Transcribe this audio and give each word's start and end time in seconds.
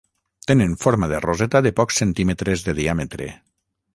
Tenen 0.51 0.71
forma 0.85 1.09
de 1.11 1.19
roseta 1.25 1.61
de 1.67 1.73
pocs 1.81 2.01
centímetres 2.03 2.65
de 2.69 2.77
diàmetre. 2.83 3.31